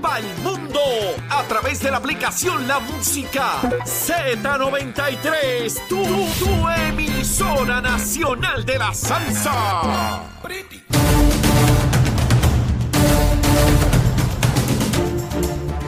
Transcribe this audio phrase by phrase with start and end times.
[0.00, 0.80] para mundo.
[1.28, 5.86] A través de la aplicación La Música Z93.
[5.88, 10.22] Tu, tu emisora nacional de la salsa.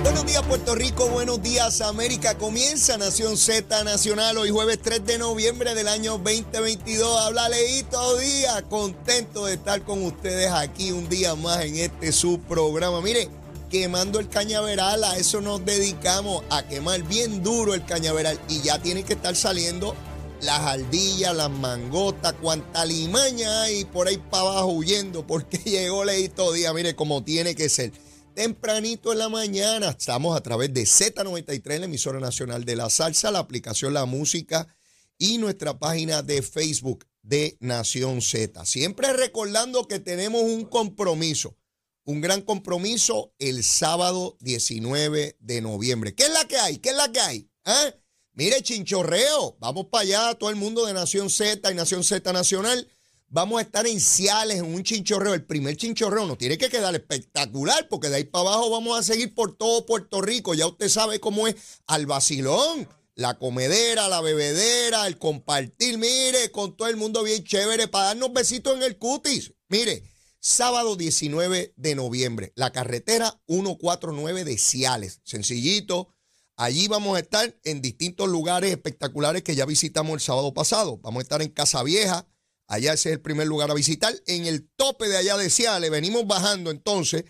[0.03, 2.37] Buenos días Puerto Rico, buenos días América.
[2.37, 7.27] Comienza Nación Z Nacional hoy jueves 3 de noviembre del año 2022.
[7.27, 13.01] Habla Leito Día, contento de estar con ustedes aquí un día más en este subprograma.
[13.01, 13.29] Mire,
[13.73, 18.79] quemando el cañaveral, a eso nos dedicamos, a quemar bien duro el cañaveral y ya
[18.83, 19.97] tienen que estar saliendo
[20.43, 26.53] las ardillas, las mangotas, cuanta limaña hay por ahí para abajo huyendo porque llegó Leito
[26.53, 27.93] Día, mire cómo tiene que ser
[28.35, 29.89] tempranito en la mañana.
[29.89, 34.69] Estamos a través de Z93, la emisora nacional de la salsa, la aplicación La Música
[35.17, 38.67] y nuestra página de Facebook de Nación Z.
[38.67, 41.57] Siempre recordando que tenemos un compromiso,
[42.05, 46.15] un gran compromiso el sábado 19 de noviembre.
[46.15, 46.79] ¿Qué es la que hay?
[46.79, 47.51] ¿Qué es la que hay?
[47.65, 47.95] ¿Ah?
[48.35, 52.89] Mire, chinchorreo, vamos para allá, todo el mundo de Nación Z y Nación Z Nacional.
[53.29, 55.35] Vamos a estar en Ciales, en un chinchorreo.
[55.35, 59.03] El primer chinchorreo nos tiene que quedar espectacular, porque de ahí para abajo vamos a
[59.03, 60.55] seguir por todo Puerto Rico.
[60.55, 65.99] Ya usted sabe cómo es al vacilón, la comedera, la bebedera, el compartir.
[65.99, 69.53] Mire, con todo el mundo bien chévere para darnos besitos en el cutis.
[69.69, 70.03] Mire,
[70.43, 75.21] sábado 19 de noviembre, la carretera 149 de Ciales.
[75.25, 76.09] Sencillito.
[76.57, 80.99] Allí vamos a estar en distintos lugares espectaculares que ya visitamos el sábado pasado.
[80.99, 82.27] Vamos a estar en Casa Vieja.
[82.67, 84.13] Allá ese es el primer lugar a visitar.
[84.27, 87.25] En el tope de allá de Ciales, venimos bajando entonces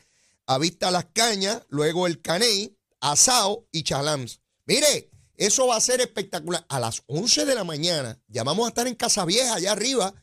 [0.47, 4.41] a Vista Las Cañas, luego el Caney, Asao y Chalams.
[4.65, 6.65] Mire, eso va a ser espectacular.
[6.69, 10.15] A las 11 de la mañana ya vamos a estar en Casa Vieja, allá arriba,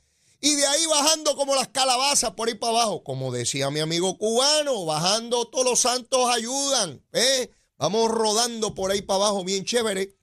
[0.42, 3.04] y de ahí bajando como las calabazas por ahí para abajo.
[3.04, 7.04] Como decía mi amigo cubano, bajando todos los santos ayudan.
[7.12, 7.52] ¿eh?
[7.78, 10.16] Vamos rodando por ahí para abajo bien chévere.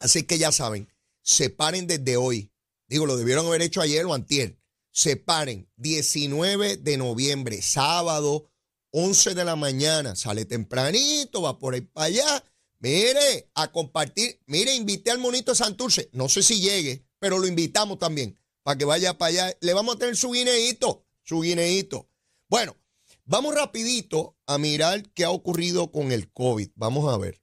[0.00, 0.88] Así que ya saben,
[1.22, 2.50] separen desde hoy.
[2.88, 4.58] Digo, lo debieron haber hecho ayer o antier.
[4.90, 8.50] Separen, 19 de noviembre, sábado,
[8.90, 10.16] 11 de la mañana.
[10.16, 12.44] Sale tempranito, va por ahí para allá.
[12.80, 14.40] Mire, a compartir.
[14.46, 16.10] Mire, invité al monito Santurce.
[16.12, 19.56] No sé si llegue, pero lo invitamos también para que vaya para allá.
[19.60, 22.08] Le vamos a tener su guineíto, su guineíto.
[22.48, 22.76] Bueno,
[23.24, 26.70] vamos rapidito a mirar qué ha ocurrido con el COVID.
[26.74, 27.42] Vamos a ver.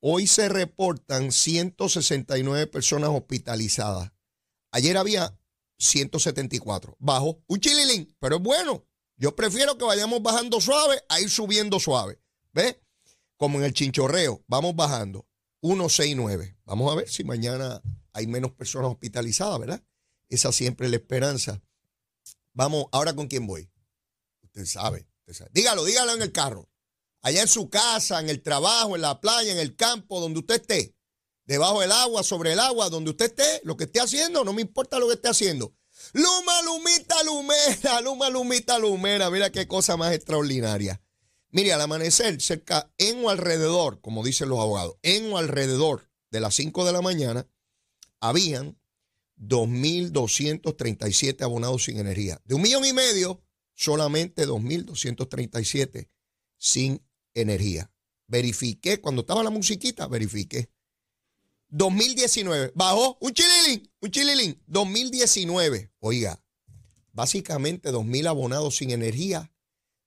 [0.00, 4.12] Hoy se reportan 169 personas hospitalizadas.
[4.72, 5.38] Ayer había
[5.78, 6.96] 174.
[6.98, 8.84] Bajo un chililín, pero es bueno.
[9.16, 12.20] Yo prefiero que vayamos bajando suave a ir subiendo suave.
[12.52, 12.78] ¿Ves?
[13.36, 15.26] Como en el chinchorreo, vamos bajando.
[15.60, 16.58] 169.
[16.64, 17.80] Vamos a ver si mañana
[18.12, 19.84] hay menos personas hospitalizadas, ¿verdad?
[20.32, 21.62] Esa siempre es la esperanza.
[22.54, 23.70] Vamos, ahora con quién voy.
[24.42, 25.06] Usted sabe.
[25.52, 26.70] Dígalo, dígalo en el carro.
[27.20, 30.62] Allá en su casa, en el trabajo, en la playa, en el campo, donde usted
[30.62, 30.96] esté
[31.44, 34.62] debajo del agua, sobre el agua, donde usted esté, lo que esté haciendo, no me
[34.62, 35.74] importa lo que esté haciendo.
[36.14, 39.30] Luma, lumita, lumera, luma, lumita, lumera.
[39.30, 41.02] Mira qué cosa más extraordinaria.
[41.50, 46.40] Mire, al amanecer, cerca en o alrededor, como dicen los abogados, en o alrededor de
[46.40, 47.46] las 5 de la mañana,
[48.20, 48.78] habían
[49.42, 52.40] 2.237 abonados sin energía.
[52.44, 53.42] De un millón y medio,
[53.74, 56.08] solamente 2.237
[56.56, 57.04] sin
[57.34, 57.92] energía.
[58.28, 60.70] Verifiqué, cuando estaba la musiquita, verifiqué.
[61.68, 64.62] 2019, bajó un chililín, un chililín.
[64.66, 66.42] 2019, oiga,
[67.12, 69.50] básicamente 2.000 abonados sin energía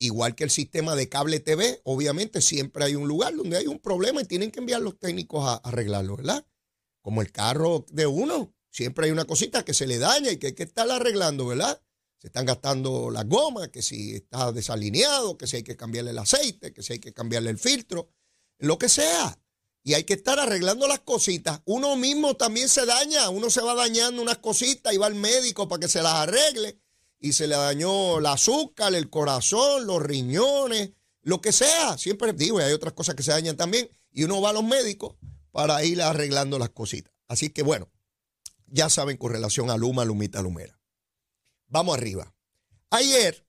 [0.00, 3.78] igual que el sistema de cable TV, obviamente siempre hay un lugar donde hay un
[3.78, 6.46] problema y tienen que enviar los técnicos a, arreglarlo, ¿verdad?
[7.02, 10.46] Como el carro de uno, siempre hay una cosita que se le daña y que
[10.48, 11.82] hay que estar arreglando, ¿verdad?
[12.18, 16.18] Se están gastando las gomas, que si está desalineado, que si hay que cambiarle el
[16.18, 18.10] aceite, que si hay que cambiarle el filtro,
[18.58, 19.38] lo que sea.
[19.84, 21.62] Y hay que estar arreglando las cositas.
[21.64, 25.68] Uno mismo también se daña, uno se va dañando unas cositas y va al médico
[25.68, 26.80] para que se las arregle
[27.20, 30.90] y se le dañó el azúcar, el corazón, los riñones,
[31.22, 31.96] lo que sea.
[31.98, 33.88] Siempre digo, y hay otras cosas que se dañan también.
[34.10, 35.16] Y uno va a los médicos
[35.52, 37.12] para ir arreglando las cositas.
[37.28, 37.90] Así que bueno,
[38.66, 40.77] ya saben con relación a Luma, Lumita, Lumera.
[41.68, 42.34] Vamos arriba.
[42.90, 43.46] Ayer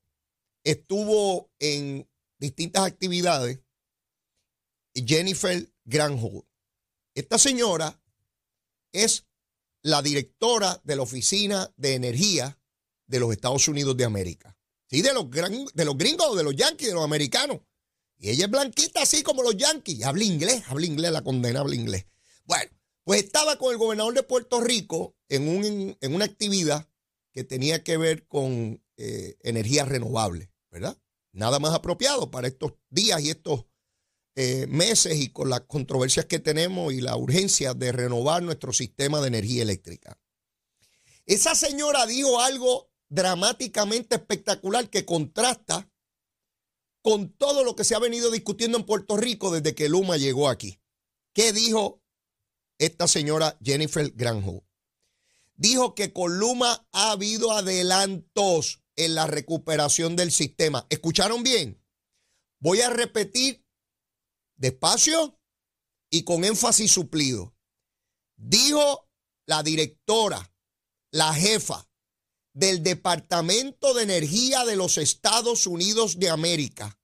[0.63, 3.59] estuvo en distintas actividades
[4.93, 6.43] Jennifer Granholm.
[7.15, 8.01] Esta señora
[8.91, 9.25] es
[9.81, 12.59] la directora de la Oficina de Energía
[13.07, 14.57] de los Estados Unidos de América.
[14.87, 17.59] Sí, de los, de los gringos, de los yanquis, de los americanos.
[18.17, 20.03] Y ella es blanquita así como los yanquis.
[20.03, 22.05] Habla inglés, habla inglés, la condena habla inglés.
[22.45, 22.71] Bueno,
[23.03, 26.88] pues estaba con el gobernador de Puerto Rico en, un, en una actividad
[27.39, 31.01] que tenía que ver con eh, energía renovable, ¿verdad?
[31.31, 33.63] Nada más apropiado para estos días y estos
[34.35, 39.21] eh, meses y con las controversias que tenemos y la urgencia de renovar nuestro sistema
[39.21, 40.19] de energía eléctrica.
[41.25, 45.89] Esa señora dijo algo dramáticamente espectacular que contrasta
[47.01, 50.49] con todo lo que se ha venido discutiendo en Puerto Rico desde que Luma llegó
[50.49, 50.81] aquí.
[51.33, 52.03] ¿Qué dijo
[52.77, 54.68] esta señora Jennifer Granholm?
[55.59, 60.87] Dijo que con Luma ha habido adelantos en la recuperación del sistema.
[60.89, 61.83] ¿Escucharon bien?
[62.61, 63.65] Voy a repetir
[64.55, 65.37] despacio
[66.09, 67.57] y con énfasis suplido.
[68.37, 69.09] Dijo
[69.47, 70.55] la directora,
[71.11, 71.89] la jefa
[72.53, 76.97] del Departamento de Energía de los Estados Unidos de América,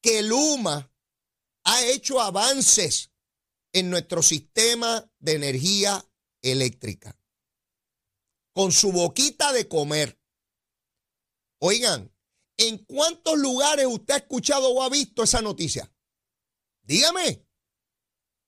[0.00, 0.94] que Luma
[1.64, 3.10] ha hecho avances
[3.72, 6.08] en nuestro sistema de energía
[6.42, 7.18] eléctrica.
[8.54, 10.20] Con su boquita de comer.
[11.58, 12.12] Oigan,
[12.56, 15.92] ¿en cuántos lugares usted ha escuchado o ha visto esa noticia?
[16.82, 17.46] Dígame.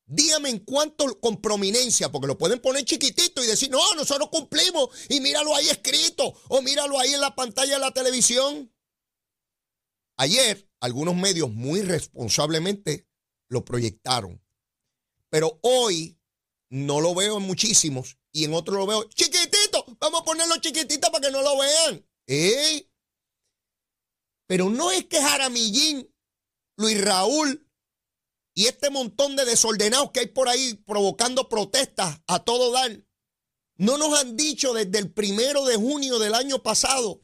[0.06, 4.90] Dígame en cuánto con prominencia, porque lo pueden poner chiquitito y decir, no, nosotros cumplimos
[5.08, 8.70] y míralo ahí escrito o míralo ahí en la pantalla de la televisión.
[10.16, 13.08] Ayer, algunos medios muy responsablemente
[13.48, 14.44] lo proyectaron,
[15.30, 16.18] pero hoy
[16.68, 19.63] no lo veo en muchísimos y en otros lo veo chiquitito.
[19.98, 22.06] Vamos a ponerlo chiquitito para que no lo vean.
[22.26, 22.90] ¿Eh?
[24.46, 26.12] Pero no es que Jaramillín,
[26.76, 27.68] Luis Raúl,
[28.54, 33.04] y este montón de desordenados que hay por ahí provocando protestas a todo dar,
[33.76, 37.22] no nos han dicho desde el primero de junio del año pasado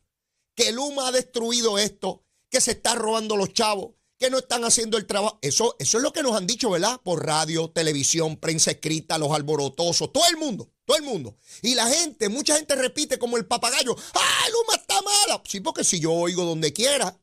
[0.57, 4.99] que Luma ha destruido esto, que se está robando los chavos, que no están haciendo
[4.99, 5.39] el trabajo.
[5.41, 7.01] Eso, eso es lo que nos han dicho, ¿verdad?
[7.03, 11.39] Por radio, televisión, prensa escrita, los alborotosos, todo el mundo, todo el mundo.
[11.63, 15.43] Y la gente, mucha gente repite como el papagayo, ¡ah, Luma está mala!
[15.49, 17.19] Sí, porque si yo oigo donde quiera,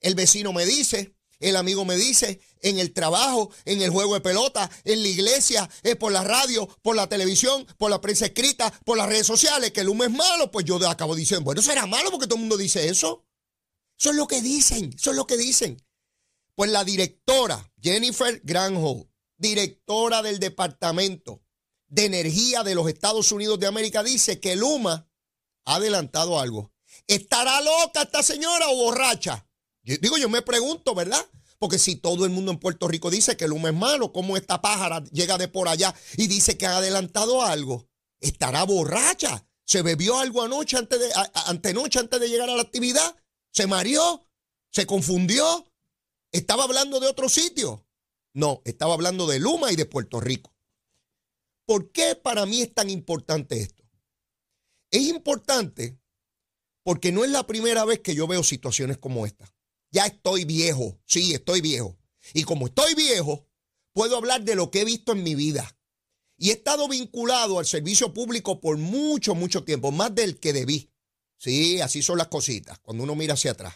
[0.00, 4.22] el vecino me dice, el amigo me dice, en el trabajo, en el juego de
[4.22, 8.72] pelota, en la iglesia, eh, por la radio, por la televisión, por la prensa escrita,
[8.86, 11.84] por las redes sociales, que el humo es malo, pues yo acabo diciendo, bueno, será
[11.84, 13.26] malo porque todo el mundo dice eso.
[13.98, 15.82] Eso es lo que dicen, eso es lo que dicen.
[16.54, 19.04] Pues la directora, Jennifer Granholm,
[19.36, 21.42] directora del Departamento
[21.88, 25.08] de Energía de los Estados Unidos de América, dice que Luma
[25.64, 26.72] ha adelantado algo.
[27.06, 29.48] ¿Estará loca esta señora o borracha?
[29.82, 31.24] digo, yo me pregunto, ¿verdad?
[31.58, 34.36] Porque si todo el mundo en Puerto Rico dice que el humo es malo, ¿cómo
[34.36, 37.88] esta pájara llega de por allá y dice que ha adelantado algo?
[38.20, 39.46] Estará borracha.
[39.66, 41.10] ¿Se bebió algo anoche antes de,
[41.46, 43.16] antenoche antes de llegar a la actividad?
[43.54, 44.28] ¿Se mareó?
[44.70, 45.72] ¿Se confundió?
[46.32, 47.86] ¿Estaba hablando de otro sitio?
[48.34, 50.52] No, estaba hablando de Luma y de Puerto Rico.
[51.64, 53.82] ¿Por qué para mí es tan importante esto?
[54.90, 55.98] Es importante
[56.82, 59.54] porque no es la primera vez que yo veo situaciones como esta
[59.94, 61.00] ya estoy viejo.
[61.06, 61.96] Sí, estoy viejo.
[62.34, 63.46] Y como estoy viejo,
[63.92, 65.78] puedo hablar de lo que he visto en mi vida.
[66.36, 70.90] Y he estado vinculado al servicio público por mucho, mucho tiempo, más del que debí.
[71.44, 73.74] Sí, así son las cositas, cuando uno mira hacia atrás.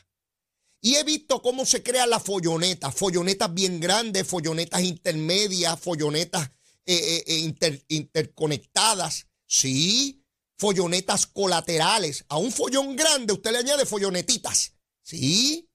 [0.80, 6.50] Y he visto cómo se crean las follonetas, follonetas bien grandes, follonetas intermedias, follonetas
[6.86, 9.26] eh, eh, eh, interconectadas.
[9.44, 10.24] Sí,
[10.56, 12.24] follonetas colaterales.
[12.30, 14.72] A un follón grande usted le añade follonetitas.
[15.02, 15.70] Sí,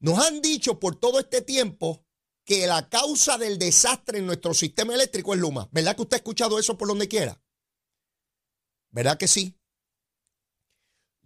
[0.00, 2.04] nos han dicho por todo este tiempo
[2.44, 5.66] que la causa del desastre en nuestro sistema eléctrico es Luma.
[5.72, 7.42] ¿Verdad que usted ha escuchado eso por donde quiera?
[8.90, 9.57] ¿Verdad que sí?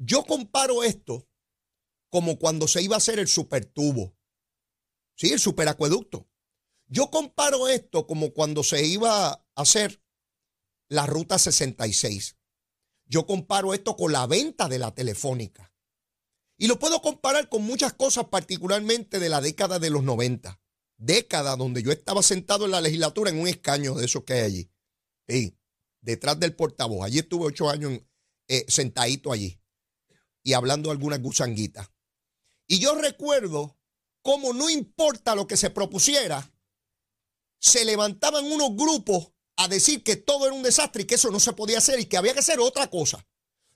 [0.04, 1.28] Yo comparo esto
[2.10, 4.16] como cuando se iba a hacer el supertubo.
[5.16, 6.28] Sí, el superacueducto.
[6.88, 10.02] Yo comparo esto como cuando se iba a hacer
[10.88, 12.36] la ruta 66.
[13.06, 15.72] Yo comparo esto con la venta de la telefónica.
[16.58, 20.60] Y lo puedo comparar con muchas cosas, particularmente de la década de los 90.
[20.96, 24.40] Década donde yo estaba sentado en la legislatura en un escaño de esos que hay
[24.40, 24.70] allí.
[25.28, 25.56] Sí,
[26.00, 27.04] detrás del portavoz.
[27.04, 28.00] Allí estuve ocho años
[28.48, 29.61] eh, sentadito allí
[30.42, 31.90] y hablando algunas gusanguitas.
[32.66, 33.78] Y yo recuerdo
[34.22, 36.52] cómo no importa lo que se propusiera,
[37.58, 41.40] se levantaban unos grupos a decir que todo era un desastre y que eso no
[41.40, 43.26] se podía hacer y que había que hacer otra cosa.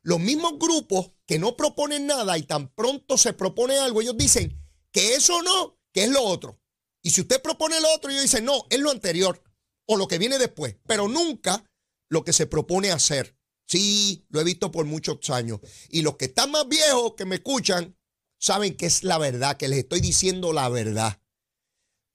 [0.03, 4.57] Los mismos grupos que no proponen nada y tan pronto se propone algo, ellos dicen
[4.93, 6.61] que eso no, que es lo otro.
[7.03, 9.43] Y si usted propone lo otro, ellos dicen, no, es lo anterior
[9.87, 11.65] o lo que viene después, pero nunca
[12.09, 13.36] lo que se propone hacer.
[13.67, 15.61] Sí, lo he visto por muchos años.
[15.91, 17.97] Y los que están más viejos que me escuchan
[18.39, 21.21] saben que es la verdad, que les estoy diciendo la verdad.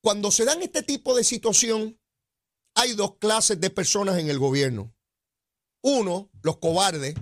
[0.01, 1.99] Cuando se dan este tipo de situación,
[2.75, 4.95] hay dos clases de personas en el gobierno.
[5.83, 7.15] Uno, los cobardes,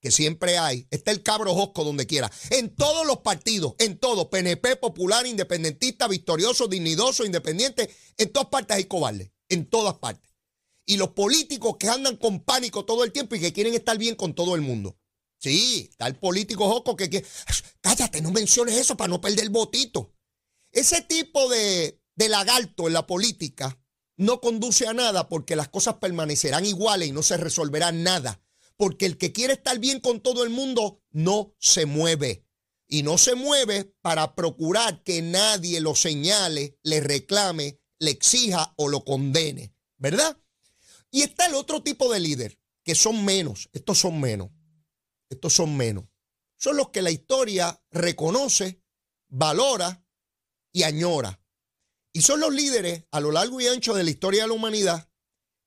[0.00, 0.88] que siempre hay.
[0.90, 2.30] Está el cabro josco donde quiera.
[2.50, 7.88] En todos los partidos, en todos, PNP, popular, independentista, victorioso, dignidoso, independiente,
[8.18, 9.30] en todas partes hay cobardes.
[9.48, 10.31] En todas partes.
[10.84, 14.16] Y los políticos que andan con pánico todo el tiempo y que quieren estar bien
[14.16, 14.98] con todo el mundo.
[15.38, 17.26] Sí, el político josco que quiere.
[17.80, 20.14] Cállate, no menciones eso para no perder el.
[20.70, 23.78] Ese tipo de, de lagarto en la política
[24.16, 28.40] no conduce a nada porque las cosas permanecerán iguales y no se resolverá nada.
[28.76, 32.46] Porque el que quiere estar bien con todo el mundo no se mueve.
[32.86, 38.88] Y no se mueve para procurar que nadie lo señale, le reclame, le exija o
[38.88, 39.74] lo condene.
[39.96, 40.36] ¿Verdad?
[41.12, 43.68] Y está el otro tipo de líder, que son menos.
[43.72, 44.50] Estos son menos.
[45.28, 46.04] Estos son menos.
[46.56, 48.82] Son los que la historia reconoce,
[49.28, 50.04] valora
[50.72, 51.40] y añora.
[52.14, 55.10] Y son los líderes a lo largo y ancho de la historia de la humanidad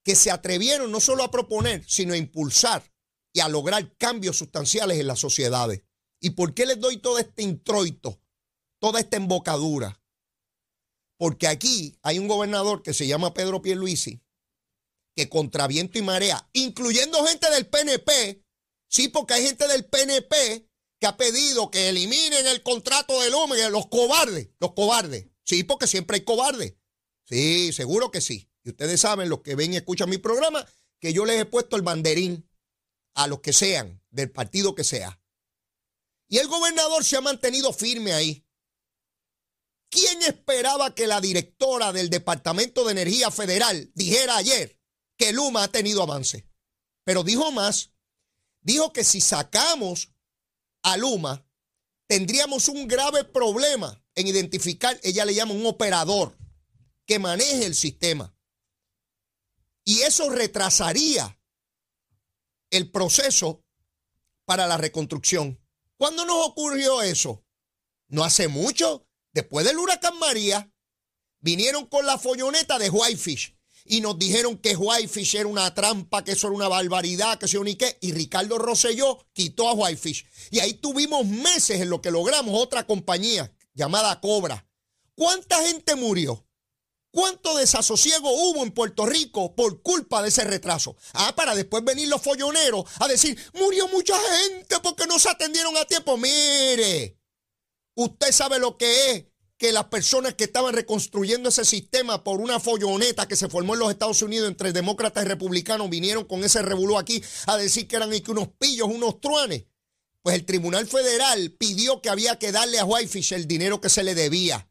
[0.04, 2.92] que se atrevieron no solo a proponer, sino a impulsar
[3.34, 5.84] y a lograr cambios sustanciales en las sociedades.
[6.20, 8.20] ¿Y por qué les doy todo este introito,
[8.80, 10.02] toda esta embocadura?
[11.18, 14.22] Porque aquí hay un gobernador que se llama Pedro Pierluisi,
[15.16, 18.44] que contra viento y marea, incluyendo gente del PNP,
[18.88, 20.70] sí, porque hay gente del PNP
[21.00, 25.28] que ha pedido que eliminen el contrato del Luma, los cobardes, los cobardes.
[25.44, 26.76] Sí, porque siempre hay cobardes.
[27.26, 28.50] Sí, seguro que sí.
[28.64, 30.66] Y ustedes saben, los que ven y escuchan mi programa,
[31.00, 32.50] que yo les he puesto el banderín
[33.14, 35.22] a los que sean, del partido que sea.
[36.28, 38.46] Y el gobernador se ha mantenido firme ahí.
[39.90, 44.82] ¿Quién esperaba que la directora del Departamento de Energía Federal dijera ayer
[45.18, 46.48] que Luma ha tenido avance?
[47.04, 47.92] Pero dijo más.
[48.62, 50.12] Dijo que si sacamos
[50.82, 51.48] a Luma,
[52.08, 56.36] tendríamos un grave problema en identificar, ella le llama un operador
[57.06, 58.36] que maneje el sistema.
[59.84, 61.40] Y eso retrasaría
[62.72, 63.64] el proceso
[64.46, 65.62] para la reconstrucción.
[65.98, 67.46] ¿Cuándo nos ocurrió eso?
[68.08, 70.74] No hace mucho, después del huracán María,
[71.40, 73.55] vinieron con la folloneta de Whitefish
[73.86, 77.60] y nos dijeron que Whitefish era una trampa, que eso era una barbaridad, que se
[77.60, 77.98] unique.
[78.02, 80.26] Y Ricardo Rosselló quitó a Whitefish.
[80.50, 84.68] Y ahí tuvimos meses en lo que logramos otra compañía llamada Cobra.
[85.14, 86.48] ¿Cuánta gente murió?
[87.12, 90.98] ¿Cuánto desasosiego hubo en Puerto Rico por culpa de ese retraso?
[91.14, 95.78] Ah, para después venir los folloneros a decir, murió mucha gente porque no se atendieron
[95.78, 96.18] a tiempo.
[96.18, 97.18] Mire,
[97.94, 99.26] usted sabe lo que es
[99.58, 103.80] que las personas que estaban reconstruyendo ese sistema por una folloneta que se formó en
[103.80, 107.96] los Estados Unidos entre demócratas y republicanos vinieron con ese revolú aquí a decir que
[107.96, 109.66] eran unos pillos, unos truanes.
[110.22, 114.04] Pues el Tribunal Federal pidió que había que darle a Whitefish el dinero que se
[114.04, 114.68] le debía.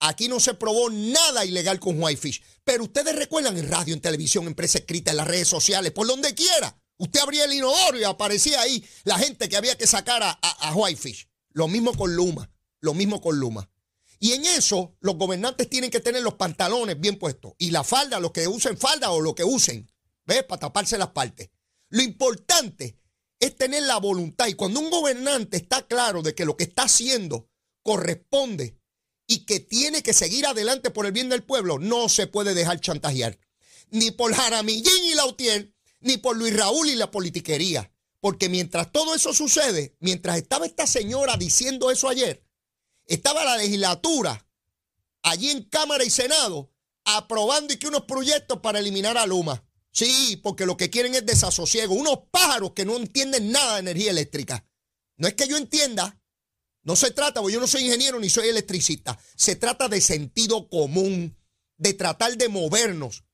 [0.00, 2.42] Aquí no se probó nada ilegal con Whitefish.
[2.62, 6.06] Pero ustedes recuerdan en radio, en televisión, en prensa escrita, en las redes sociales, por
[6.06, 6.78] donde quiera.
[6.98, 10.74] Usted abría el inodoro y aparecía ahí la gente que había que sacar a, a
[10.74, 11.28] Whitefish.
[11.52, 12.50] Lo mismo con Luma.
[12.80, 13.70] Lo mismo con Luma.
[14.24, 17.52] Y en eso los gobernantes tienen que tener los pantalones bien puestos.
[17.58, 19.92] Y la falda, los que usen falda o lo que usen.
[20.24, 20.44] ¿Ves?
[20.44, 21.50] Para taparse las partes.
[21.90, 22.98] Lo importante
[23.38, 24.46] es tener la voluntad.
[24.46, 27.50] Y cuando un gobernante está claro de que lo que está haciendo
[27.82, 28.80] corresponde
[29.26, 32.80] y que tiene que seguir adelante por el bien del pueblo, no se puede dejar
[32.80, 33.38] chantajear.
[33.90, 37.92] Ni por Jaramillín y Lautier, ni por Luis Raúl y la politiquería.
[38.20, 42.42] Porque mientras todo eso sucede, mientras estaba esta señora diciendo eso ayer,
[43.06, 44.46] estaba la legislatura
[45.22, 46.70] allí en Cámara y Senado
[47.04, 49.64] aprobando y que unos proyectos para eliminar a Luma.
[49.90, 51.94] Sí, porque lo que quieren es desasosiego.
[51.94, 54.66] Unos pájaros que no entienden nada de energía eléctrica.
[55.16, 56.20] No es que yo entienda.
[56.82, 59.18] No se trata, porque yo no soy ingeniero ni soy electricista.
[59.36, 61.36] Se trata de sentido común,
[61.76, 63.24] de tratar de movernos.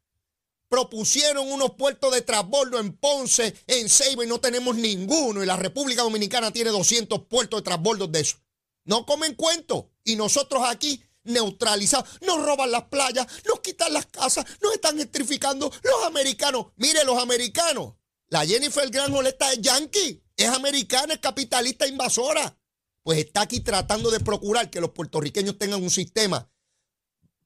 [0.68, 5.42] Propusieron unos puertos de transbordo en Ponce, en Ceiba y no tenemos ninguno.
[5.42, 8.36] Y la República Dominicana tiene 200 puertos de transbordo de eso.
[8.84, 9.90] No comen cuento.
[10.04, 12.20] Y nosotros aquí neutralizados.
[12.22, 16.66] Nos roban las playas, nos quitan las casas, nos están electrificando los americanos.
[16.76, 17.94] Mire, los americanos.
[18.28, 22.56] La Jennifer Granholm está es yankee, es americana, es capitalista invasora.
[23.02, 26.50] pues está aquí tratando de procurar que los puertorriqueños tengan un sistema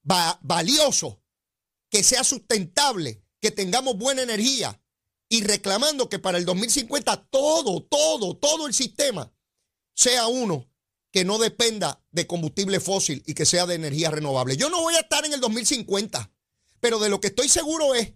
[0.03, 1.23] valioso,
[1.89, 4.79] que sea sustentable, que tengamos buena energía
[5.29, 9.33] y reclamando que para el 2050 todo, todo, todo el sistema
[9.95, 10.69] sea uno
[11.15, 14.57] que no dependa de combustible fósil y que sea de energía renovable.
[14.57, 16.29] Yo no voy a estar en el 2050,
[16.81, 18.11] pero de lo que estoy seguro es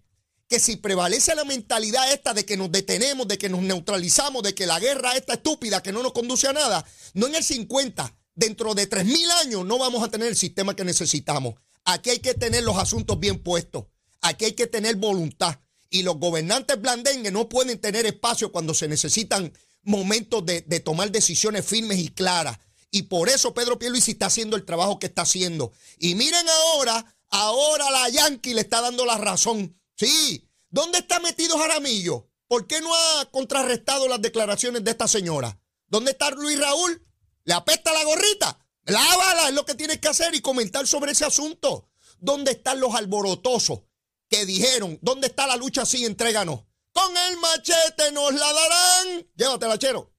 [0.49, 4.53] que si prevalece la mentalidad esta de que nos detenemos, de que nos neutralizamos, de
[4.53, 8.17] que la guerra esta estúpida que no nos conduce a nada, no en el 50,
[8.35, 11.55] dentro de 3.000 años no vamos a tener el sistema que necesitamos.
[11.85, 13.85] Aquí hay que tener los asuntos bien puestos.
[14.19, 15.61] Aquí hay que tener voluntad.
[15.89, 19.53] Y los gobernantes blandengues no pueden tener espacio cuando se necesitan
[19.83, 22.59] momentos de, tomar decisiones firmes y claras.
[22.91, 25.71] Y por eso Pedro Pierluisi está haciendo el trabajo que está haciendo.
[25.97, 29.79] Y miren ahora, ahora la Yankee le está dando la razón.
[29.95, 32.29] Sí, ¿dónde está metido Jaramillo?
[32.47, 35.59] ¿Por qué no ha contrarrestado las declaraciones de esta señora?
[35.87, 37.05] ¿Dónde está Luis Raúl?
[37.43, 38.65] ¿Le apesta la gorrita?
[38.85, 41.89] Lávala es lo que tienes que hacer y comentar sobre ese asunto.
[42.19, 43.81] ¿Dónde están los alborotosos
[44.29, 46.05] que dijeron, ¿dónde está la lucha así?
[46.05, 46.61] Entréganos.
[46.91, 49.27] Con el machete nos la darán.
[49.35, 50.11] Llévatela, chero.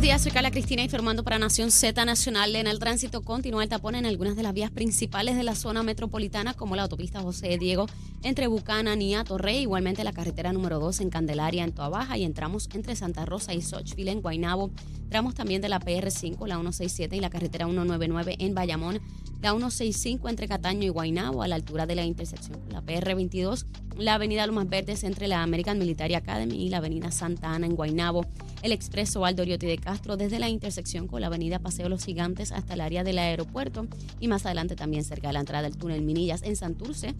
[0.00, 2.56] Buenos días, soy Carla Cristina informando para Nación Z Nacional.
[2.56, 5.82] En el tránsito continúa el tapón en algunas de las vías principales de la zona
[5.82, 7.84] metropolitana, como la autopista José Diego
[8.22, 12.70] entre Bucana, Nia, Torrey, igualmente la carretera número 2 en Candelaria, en Toabaja, y entramos
[12.72, 14.70] entre Santa Rosa y Sochville, en Guaynabo.
[15.10, 19.00] Tramos también de la PR5, la 167 y la carretera 199 en Bayamón,
[19.42, 23.66] la 165 entre Cataño y Guaynabo, a la altura de la intersección la PR22,
[23.98, 27.74] la avenida Lomas Verdes entre la American Military Academy y la avenida Santa Ana en
[27.74, 28.24] Guaynabo,
[28.62, 32.74] el expreso Aldo de Castro desde la intersección con la avenida Paseo Los Gigantes hasta
[32.74, 33.88] el área del aeropuerto.
[34.20, 37.14] Y más adelante también cerca de la entrada del túnel Minillas en Santurce.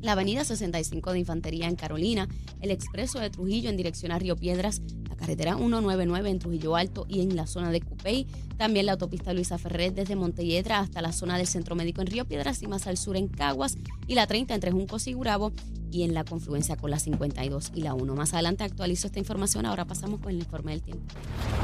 [0.00, 2.28] La avenida 65 de Infantería en Carolina,
[2.60, 4.80] el expreso de Trujillo en dirección a Río Piedras,
[5.18, 9.58] carretera 199 en Trujillo Alto y en la zona de Cupey, también la autopista Luisa
[9.58, 12.96] Ferrer desde Montelledra hasta la zona del Centro Médico en Río Piedras y más al
[12.96, 13.76] sur en Caguas
[14.06, 15.52] y la 30 entre Juncos y Gurabo
[15.90, 18.14] y en la confluencia con la 52 y la 1.
[18.14, 21.04] Más adelante actualizo esta información, ahora pasamos con el informe del tiempo.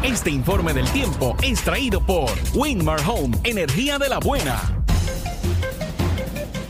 [0.02, 4.83] Este informe del tiempo es traído por Winmar Home, energía de la buena.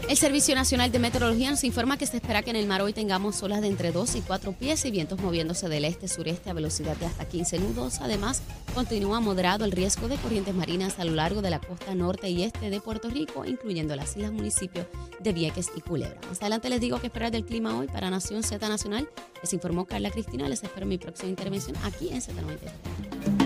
[0.07, 2.93] El Servicio Nacional de Meteorología nos informa que se espera que en el mar hoy
[2.93, 6.95] tengamos olas de entre 2 y 4 pies y vientos moviéndose del este-sureste a velocidad
[6.99, 8.01] de hasta 15 nudos.
[8.01, 8.43] Además,
[8.75, 12.43] continúa moderado el riesgo de corrientes marinas a lo largo de la costa norte y
[12.43, 14.87] este de Puerto Rico, incluyendo las islas municipios
[15.21, 16.21] de Vieques y Culebra.
[16.29, 19.09] Más adelante les digo que esperar del clima hoy para Nación Z Nacional.
[19.41, 20.49] Les informó Carla Cristina.
[20.51, 23.44] Les espero mi próxima intervención aquí en Z93.